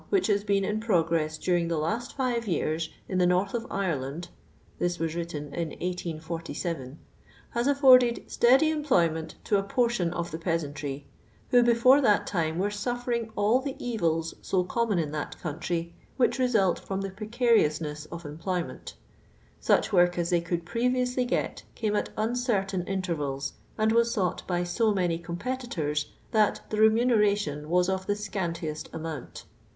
which 0.09 0.25
his 0.25 0.43
been 0.43 0.65
in 0.65 0.79
pronnresa 0.79 1.37
ilnrinjj 1.39 1.69
the 1.69 1.77
last 1.77 2.17
tivo 2.17 2.43
yrars, 2.59 2.89
in 3.07 3.19
the 3.19 3.27
niirth 3.27 3.53
uf 3.53 3.67
Ireland 3.69 4.29
(this 4.79 4.99
wai 4.99 5.05
written 5.05 5.53
in 5.53 5.69
1847), 5.77 6.97
has 7.51 7.67
afforded 7.67 8.17
I 8.17 8.21
•leady 8.23 8.83
empluymcMit 8.83 9.35
to 9.43 9.59
a 9.59 9.63
portion 9.63 10.11
of 10.11 10.31
the 10.31 10.39
peasantry, 10.39 11.05
who 11.51 11.61
befure 11.61 12.01
that 12.01 12.25
time 12.25 12.57
were 12.57 12.69
sntforir.g 12.69 13.29
all 13.35 13.61
the 13.61 13.75
evil$, 13.77 14.25
I 14.27 14.41
Bo 14.49 14.63
common 14.63 14.97
in 14.97 15.11
timt 15.11 15.39
country, 15.39 15.93
which 16.17 16.39
result 16.39 16.79
from 16.79 17.03
tlie 17.03 17.15
procariou' 17.15 17.79
ness 17.79 18.05
of 18.05 18.23
enn»h»yment. 18.25 18.95
Such 19.59 19.93
work 19.93 20.17
m 20.17 20.23
they 20.25 20.39
j 20.39 20.45
could 20.47 20.65
previously 20.65 21.27
•{ct 21.27 21.61
came 21.75 21.95
at 21.95 22.09
uncertain 22.17 22.87
intervals.' 22.87 23.53
and 23.77 23.91
wa? 23.91 24.01
sought 24.01 24.41
by 24.47 24.63
so 24.63 24.95
many 24.95 25.19
competitors, 25.19 26.07
that 26.31 26.61
the' 26.71 26.77
remuneration 26.81 27.69
was 27.69 27.87
of 27.87 28.07
the 28.07 28.15
scantiest 28.15 28.89
nm'nint. 28.89 29.43